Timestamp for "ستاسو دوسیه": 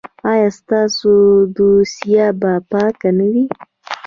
0.59-2.27